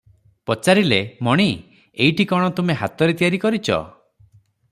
[0.49, 0.97] ପଚାରିଲେ
[1.27, 1.45] "ମଣି!
[2.07, 3.79] ଏଇଟି କଣ ତୁମେ ହାତରେ ତିଆରି କରିଚ?"